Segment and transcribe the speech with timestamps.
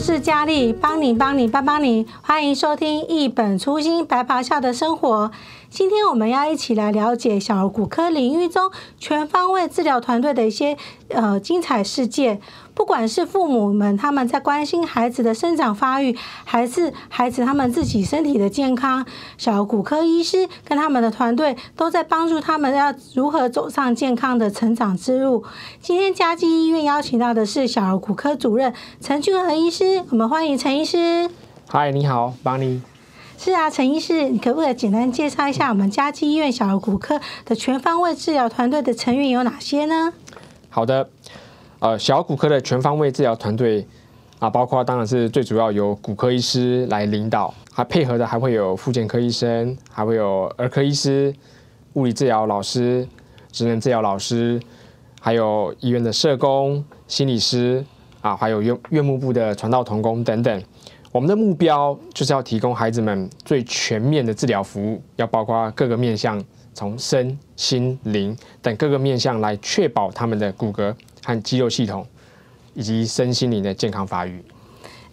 [0.00, 5.30] 是佳丽，帮你帮你帮帮你，欢迎收听一本初心白咆笑的生活。
[5.70, 10.76] 今天我们要一起来了解小儿骨科领域中全方位治疗团队的一些
[11.10, 12.40] 呃精彩事件。
[12.74, 19.06] 不管是父母们他们在关心孩子的生长发育，还是孩子他们自己身体的健康，
[19.38, 25.44] 小儿骨科医师跟他们的团队都在帮助他们要如何走上健康的成长之路。
[25.80, 31.30] 今天嘉基医院邀请到的是小儿骨科主任陈俊和医师，我们欢迎陈医师。
[31.68, 32.82] 嗨，你好，邦尼。
[33.42, 40.12] 是啊，陈医师，你可不可以简单介绍一下我们嘉基医院小儿骨科的全方位治疗团队的成员有哪些呢？
[40.68, 41.08] 好的，
[41.78, 43.88] 呃，小儿骨科的全方位治疗团队
[44.40, 51.34] 啊，包括当然是最主要由骨科医师来领导，还配合的还会有复健科医生，还会有儿科医师、
[51.94, 53.08] 物理治疗老师、
[53.50, 54.60] 职能治疗老师，
[55.18, 57.82] 还有医院的社工、心理师
[58.20, 60.62] 啊，还有院院务部的传道同工等等。
[61.12, 70.94] 我们的目标就是要提供孩子们最全面的治疗服务，要包括各个面向，从身心灵等各个面向来确保他们的骨骼
[71.24, 72.06] 和肌肉系统
[72.74, 74.40] 以及身心灵的健康发育。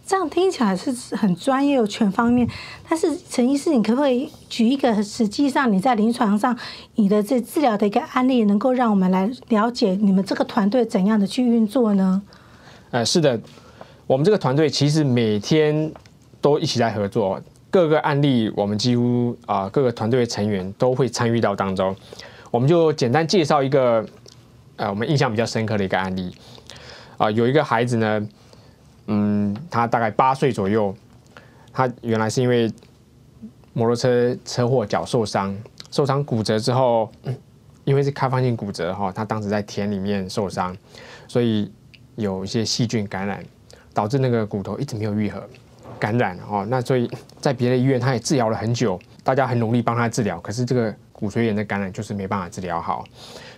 [0.06, 2.48] 这样听起来是很专业有全方面。
[2.88, 6.56] 但是陈医师，你可不可以举一个实际上你在临床上
[6.94, 12.22] 你的这治疗的一个案例，能够让我们来了解你们这个团队怎样的去运作呢？
[12.92, 13.42] 呃，是的。
[14.08, 15.92] 我们这个团队其实每天
[16.40, 21.94] 都一起在合作，各个案例我们几乎啊各个团队成员都会参与到当中。
[22.50, 24.04] 我们就简单介绍一个
[24.78, 26.34] 呃我们印象比较深刻的一个案例
[27.18, 28.30] 啊，有一个孩子呢，
[29.08, 30.96] 嗯，他大概八岁左右，
[31.74, 32.72] 他原来是因为
[33.74, 35.54] 摩托车车祸脚受伤，
[35.92, 37.12] 受伤骨折之后，
[37.84, 40.74] 因为是开放性骨折哈，他当时在田里面受伤，
[41.28, 41.70] 所以
[42.16, 43.44] 有一些细菌感染。
[43.98, 45.42] 导致那个骨头一直没有愈合，
[45.98, 47.10] 感染哦，那所以
[47.42, 53.04] 在别的医院他也治疗了很久，大家很努力帮他治疗，可是这个骨髓炎的感染就是没办法治疗好，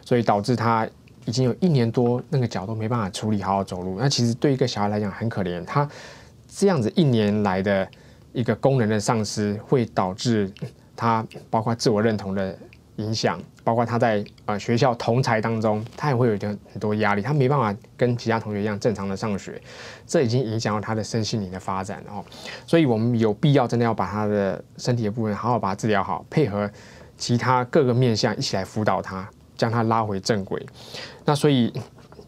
[0.06, 0.88] 所以导致他
[1.26, 4.00] 已经有一年多那个脚都没办法处理好好走路。
[4.00, 5.86] 那其实对一个小孩来讲很可怜，他
[6.48, 7.86] 这样子一年来的
[8.32, 10.50] 一个功能的丧失，会导致
[10.96, 12.58] 他包括自我认同的
[13.00, 13.42] 影响。
[13.62, 19.62] 包括他在呃学校同才当中，他也会有一点很多压力，他没办法跟其他同学一样正常的上学，
[20.08, 22.26] 这已经影响到他的身心灵的发展哦。
[22.66, 26.68] 所以我们有必要真的要把他的身体的部分好好把它治疗好，配合
[27.16, 30.66] 其他各个面向一起来辅导他，将他拉回正轨。
[31.26, 31.72] 那所以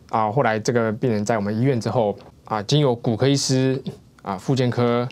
[0.10, 2.16] 啊，后来这个病人在我们医院之后
[2.46, 3.81] 啊，经由骨科医师
[4.22, 5.10] 啊、复健科，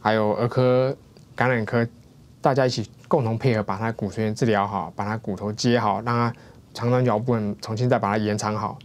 [0.00, 0.96] 还有儿科、
[1.36, 1.86] 感染科，
[2.40, 2.90] 大家一起。
[3.12, 6.32] 共同配合，把他骨髓炎治疗好，把他骨头接好，让他
[6.72, 8.78] 长短脚部分重新再把它延长好。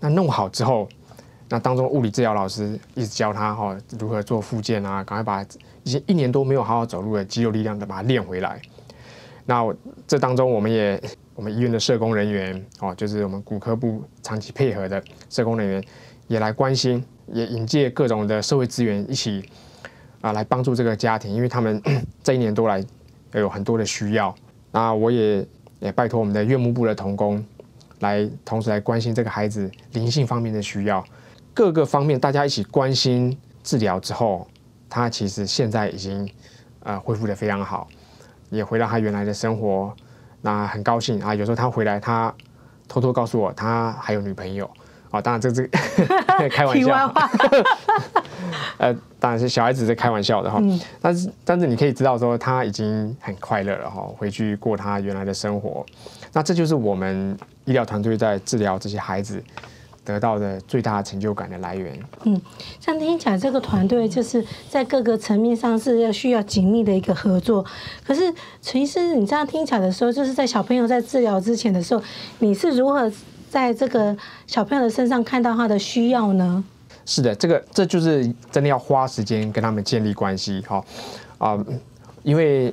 [0.00, 0.86] 那弄好之后，
[1.48, 5.42] 那当中物理治疗老师一直教他哈如何做复健啊，赶快把
[5.82, 8.60] 已经一年多没有好好走路的肌肉力量的把它练回来。
[9.46, 9.64] 那
[10.06, 11.02] 这当中我们也
[11.34, 15.82] 我们医院的社工人员哦，就是我们骨科部长期配合的社工人员
[16.26, 19.42] 也来关心，也引介各种的社会资源一起
[20.20, 21.82] 啊来帮助这个家庭，因为他们
[22.22, 22.84] 这一年多来。
[23.32, 24.34] 有很多的需要，
[24.70, 25.46] 那我也
[25.80, 27.44] 也拜托我们的院务部的同工
[28.00, 31.04] 来，同时来关心这个孩子灵性方面的需要，
[31.52, 34.46] 各个方面大家一起关心治疗之后，
[34.88, 36.30] 他其实现在已经
[36.84, 37.88] 呃恢复的非常好，
[38.50, 39.92] 也回到他原来的生活，
[40.40, 41.34] 那很高兴啊。
[41.34, 42.34] 有时候他回来，他
[42.86, 44.70] 偷偷告诉我他还有女朋友。
[45.10, 45.66] 啊，当然这这
[46.52, 47.10] 开玩笑，
[48.76, 50.62] 呃，当然是小孩子在开玩笑的哈。
[51.00, 55.84] 但是但是你可以知道说他已经很快乐了哈，回去过他原来的生活。
[56.32, 59.42] 那这就是我们医疗团队在治疗这些孩子
[60.04, 61.98] 得到的最大的成就感的来源。
[62.24, 62.40] 嗯，
[62.80, 67.64] 像听起来这个团队就是在各个层面上是要需要紧密的一个合作。
[68.06, 68.32] 可是
[68.62, 72.02] 陈医师，你这样听起来的时候，就是在小朋友在治疗之前的时候，
[72.38, 73.10] 你是如何？
[73.50, 74.14] 在这个
[74.46, 76.62] 小朋友的身上看到他的需要呢？
[77.08, 80.84] 是的，这个这就是真的要花时间跟他们建立关系，哈。
[81.38, 81.58] 啊，
[82.22, 82.70] 因为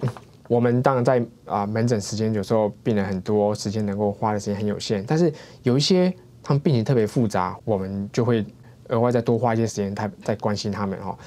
[0.49, 5.33] 我们当然在啊门诊时间有时候病人很多，时间能够花的时间很有限，但是
[5.63, 8.45] 有一些他们病情特别复杂，我们就会
[8.89, 11.17] 额外再多花一些时间，他在关心他们，哈，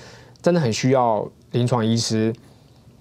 [0.42, 2.30] 真的很需要临床医师，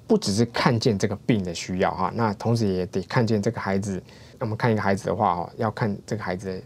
[0.08, 4.02] 不只是看见这个病的需要，哈，那同时也得看见这个孩子。
[4.40, 6.62] 那我们看一个孩子的话哦，要看这个孩子的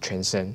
[0.00, 0.52] 全身，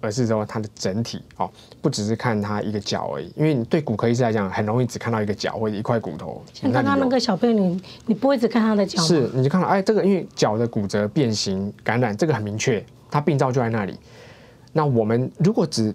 [0.00, 1.50] 而是说它的整体哦，
[1.80, 3.32] 不只是看它一个脚而已。
[3.36, 6.42] 因为你对骨科医师来讲，很容易只看到一个脚或者一块骨头。
[6.52, 9.02] 像刚刚那个小朋友，你你不会只看他的脚？
[9.02, 13.98] 是，你就看到哎，这个因为脚的骨折、变形、感染，这个很明确，它病灶就在那里。
[14.72, 15.94] 那我们如果只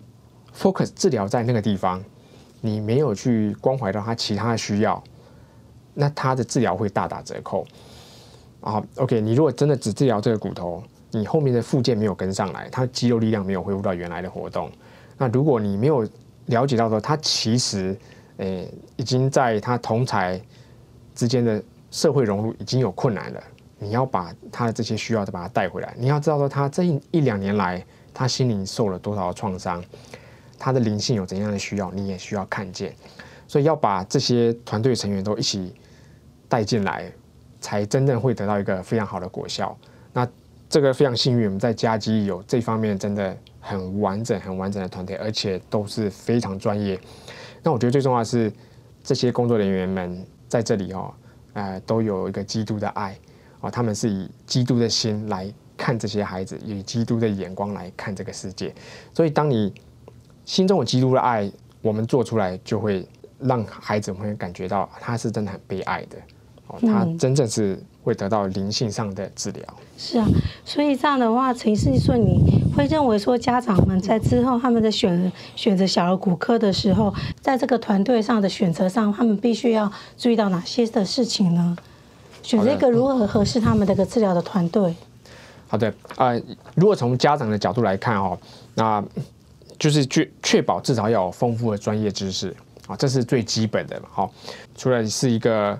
[0.57, 2.03] focus 治疗在那个地方，
[2.61, 5.01] 你没有去关怀到他其他的需要，
[5.93, 7.65] 那他的治疗会大打折扣。
[8.61, 14.71] 啊，OK，你如果真的只治疗这个骨头，你后面的附件没有跟上来，他肌肉力量没有恢复到原来的活动，
[15.17, 16.07] 那如果你没有
[16.45, 17.97] 了解到说他其实，
[18.37, 20.41] 诶、已经在他同才
[21.13, 21.61] 之间的
[21.91, 23.43] 社会融入已经有困难了，
[23.77, 29.83] 你要把他的这些需要再把他带回来，你要知道说他这一一两年来他心灵受了多少创伤，
[30.57, 32.95] 他的灵性有怎样的需要，你也需要看见，
[33.47, 35.75] 所以要把这些团队成员都一起
[36.47, 37.11] 带进来。
[37.63, 39.77] 才真正会得到一个非常好的果效。
[40.13, 40.27] 那
[40.71, 46.97] 这个非常幸运，我们在嘉基有这方面真的很完整、很完整的团队，而且都是非常专业。
[47.61, 48.49] 那我觉得最重要的是，
[49.03, 51.13] 这些工作人员们在这里哦，
[51.51, 53.17] 呃，都有一个基督的爱
[53.59, 58.73] 哦，他们是以基督的心来看这些孩子，以基督的眼光来看这个世界。
[59.13, 59.73] 所以，当你
[60.45, 61.51] 心中有基督的爱，
[61.81, 63.05] 我们做出来就会
[63.39, 66.17] 让孩子们会感觉到他是真的很被爱的。
[66.81, 69.63] 他真正是会得到灵性上的治疗。
[69.67, 69.85] 嗯。
[69.97, 70.27] 是啊，
[70.65, 81.77] 所以这样的话，陈医师说，你会认为说，家长们在之后他们的选选择小儿骨科的时候，在这个团队上的选择上，他们必须要注意到哪些的事情呢？
[82.41, 84.95] 选择一个如何合适他们的一个治疗的团队。
[85.67, 86.41] 好的，呃，
[86.73, 88.35] 如果从家长的角度来看哦，
[88.73, 89.03] 那
[89.77, 92.55] 就是确确保至少要有丰富的专业知识
[92.87, 94.07] 啊，这是最基本的嘛。
[94.11, 94.33] 好，
[94.75, 95.79] 除了是一个。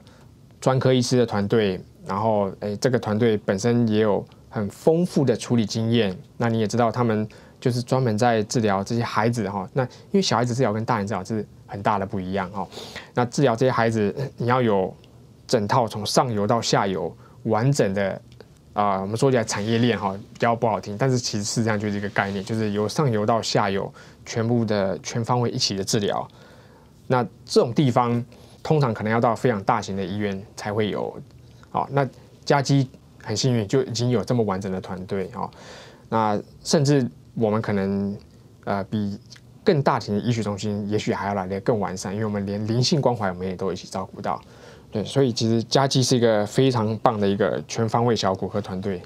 [0.61, 6.15] 专科医师的团队，然后诶，这个团队本身也有很丰富的处理经验。
[6.37, 7.27] 那你也知道，他们
[7.59, 9.67] 就是专门在治疗这些孩子哈。
[9.73, 12.67] 那因为小孩子治疗跟大人治疗是很大的不一样哈。
[13.15, 14.95] 那治疗这些孩子，你要有
[15.47, 17.11] 整套从上游到下游
[17.43, 18.21] 完整的
[18.73, 23.91] 啊、我们说起来产业链哈，比较不好听，但是其实事实上就是一个概念，就是由上游到下游
[24.25, 26.25] 全部的全方位一起的治疗。
[27.07, 28.23] 那这种地方。
[28.63, 31.15] 通常可能要到非常大型的医院才会有，
[31.69, 32.07] 好，那
[32.45, 32.89] 嘉基
[33.23, 35.49] 很幸运就已经有这么完整的团队哦。
[36.09, 38.15] 那甚至我们可能
[38.65, 39.19] 呃比
[39.63, 44.41] 更大型的医学中心也许还要来得更完善，因为我们连灵性关怀我们也都一起照顾到。
[44.91, 49.01] 对，所以其实嘉基是一个非常棒的一个全方位小骨科团队。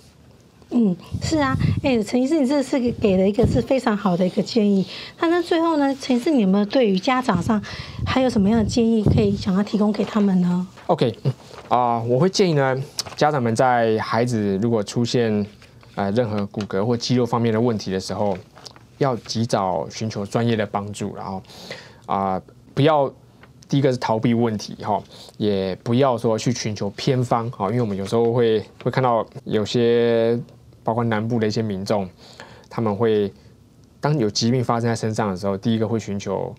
[0.78, 4.86] 嗯，是啊，哎、欸，陈医师，你这是给了一个是非常好的一个建议。
[5.22, 7.64] 那那最后呢，陈医师，你有没有对于家长上
[8.06, 11.18] 还有什么样的建议可以想要提供给他们呢？OK，
[11.70, 12.76] 啊、我会建议呢，
[13.16, 15.46] 家长们在孩子如果出现
[15.96, 18.38] 呃任何骨骼或肌肉方面的问题的时候，
[18.98, 21.42] 要及早寻求专业的帮助，然后
[22.06, 22.42] 啊、
[22.74, 23.10] 不要
[23.70, 25.02] 第一个是逃避问题哈，
[25.38, 30.38] 也不要说去寻求偏方哈，因为我们有时候会会看到有些。
[30.86, 32.08] 包括南部的一些民众，
[32.70, 33.34] 他们会
[34.00, 36.54] 当有疾病发生在身上的时候，第一个会寻求，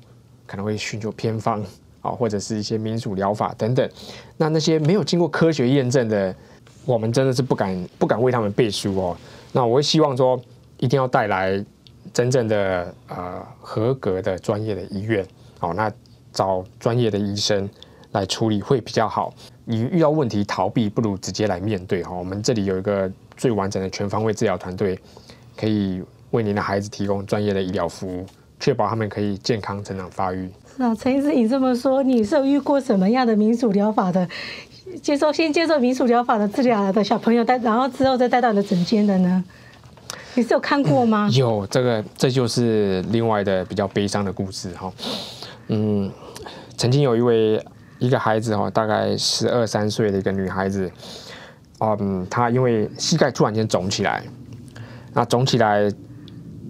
[0.46, 1.62] 可能会寻求偏方
[2.02, 3.88] 啊，或者是一些民俗疗法等等。
[4.36, 6.34] 那那些没有经过科学验证的，
[6.84, 9.16] 我们真的是不敢不敢为他们背书哦。
[9.52, 10.36] 那我会希望说，
[10.78, 11.64] 一定要带来
[12.12, 15.24] 真正的呃合格的专业的医院
[15.60, 15.88] 哦，那
[16.32, 17.70] 找专业的医生
[18.10, 19.32] 来处理会比较好。
[19.64, 22.12] 你遇到问题逃避，不如直接来面对哈。
[22.12, 23.08] 我们这里有一个。
[23.36, 24.98] 最完整的全方位治疗团队，
[25.56, 28.24] 可以为您的孩子提供专业的医疗服务，
[28.58, 30.50] 确保他们可以健康成长发育。
[30.76, 34.28] 是啊，陈医师，你这么说，你是有遇过什么样的民主疗法的？
[35.02, 39.44] 接受先接受民主疗法的治疗的小朋友带，然后之后再带到你的诊间的呢？
[40.34, 41.28] 你是有看过吗？
[41.30, 44.92] 嗯、有这个，这就是另外的比较悲伤的故事哈。
[45.68, 46.10] 嗯，
[46.76, 47.62] 曾经有一位
[47.98, 50.90] 一个孩子哈，大概十二三岁的一个女孩子。
[51.80, 54.22] 嗯，他因为膝盖突然间肿起来，
[55.12, 55.92] 那肿起来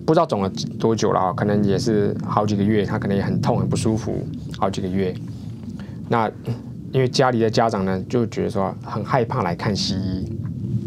[0.04, 4.26] 不知道肿了多久了，可能也是好几个月，他可能也很痛很不舒服，
[4.58, 5.14] 好几个月。
[6.08, 6.30] 那
[6.92, 10.32] 因为家里的家长呢，就觉得说很害怕来看西医，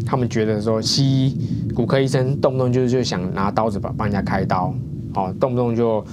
[0.06, 4.74] 他们觉得说西医骨科医生动不动就是就想拿刀子把帮人家开刀，
[5.14, 6.04] 哦，动不动就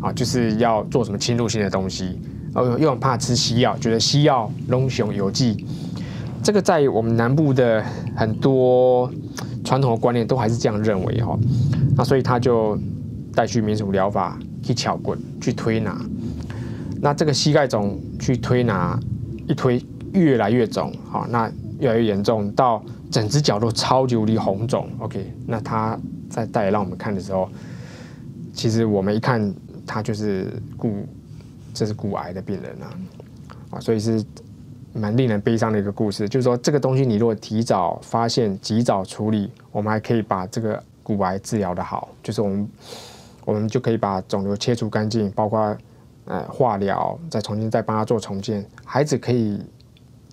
[0.00, 2.18] 啊就是要做什么侵入性的东西，
[2.54, 5.64] 哦又很怕吃西药，觉得西药拢熊有剂。
[6.42, 7.84] 这个在我们南部的
[8.16, 9.10] 很多
[9.62, 11.38] 传统的观念都还是这样认为哈，
[11.94, 12.78] 那所以他就
[13.34, 16.00] 带去民俗疗法去敲滚去推拿，
[17.00, 18.98] 那这个膝盖肿去推拿
[19.46, 25.98] 一推越来越肿，好，那越来越严重到整只脚都超级无敌红肿，OK，那他
[26.30, 27.48] 在带来让我们看的时候，
[28.54, 29.54] 其实我们一看
[29.86, 31.06] 他就是骨，
[31.74, 32.88] 这是骨癌的病人啊，
[33.72, 34.24] 啊，所以是。
[34.92, 42.68] 蛮令人悲伤的一个故事，就是说这个东西你如果提早发现、及早处理，我们还可以把这个骨癌治疗得好，就是我们
[43.44, 45.76] 我们就可以把肿瘤切除干净，包括
[46.24, 49.60] 呃化疗，再重新再帮他做重建，孩子可以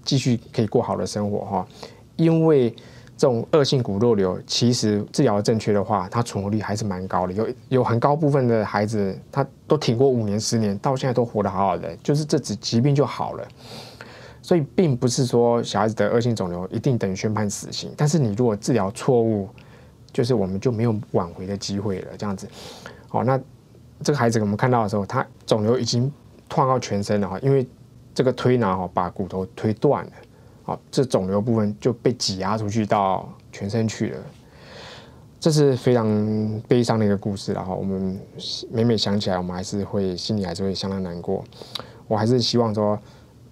[0.03, 1.67] 继续可以过好的生活哈。
[2.15, 2.71] 因为
[3.15, 7.33] 这种恶性骨肉瘤，其实治疗正确的话，它存活率还是蛮高的。
[7.33, 13.47] 有有很高部分的孩子，他都挺过五年、十年，到现在都活得好好的，就是这只疾病就好了。
[14.47, 19.49] 所以并不是说小孩子得恶性肿瘤一定等于宣判死刑，但是你如果治疗错误，
[20.13, 22.07] 就是我们就没有挽回的机会了。
[22.17, 22.47] 这样子，
[23.09, 23.37] 好，那
[24.01, 26.09] 这个孩子我们看到的时候，他肿瘤已经
[26.49, 27.67] 扩到全身了哈，因为
[28.15, 30.11] 这个推拿哈把骨头推断了，
[30.63, 34.19] 好，这肿瘤部分就被挤压出去到全身去了，
[35.41, 36.07] 这是非常
[36.69, 37.51] 悲伤的一个故事。
[37.51, 38.17] 然后我们
[38.71, 41.43] 每每想起来，我们还是会心里还是会相当难过。
[42.07, 42.97] 我还是希望说。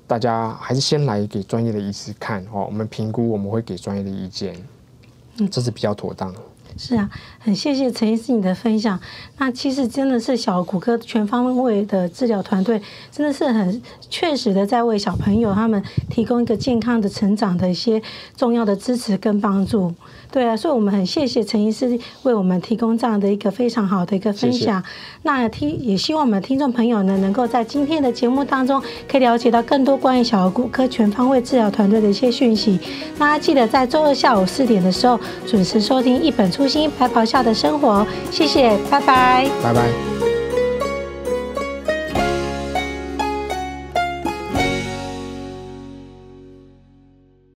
[0.08, 4.56] 大家还是先来给专业的医师看哦，我们评估，我们会给专业的意见，
[5.40, 6.34] 嗯，这是比较妥当。
[6.78, 9.00] 是啊，很谢谢陈医师你的分享。
[9.38, 18.02] 那其实真的是小儿骨科全方位的治疗团队，真的是很确实的在为小朋友他们提供一个健康的成长的一些
[18.36, 19.94] 重要的支持跟帮助。
[20.32, 24.82] 对啊，所以我们很谢谢陈医师为我们提供这样的一个非常好的一个分享。
[24.82, 24.96] 谢谢。
[25.24, 32.78] 那听也希望我们听众朋友呢，能够在今天的节目当中，可以了解到更多关于小儿骨科全方位治疗团队的一些讯息。
[33.18, 35.18] 那记得在周二下午四点的时候
[35.48, 38.06] 准时收听一本初心白袍下的生活。
[38.32, 40.35] 谢谢，拜拜，拜拜。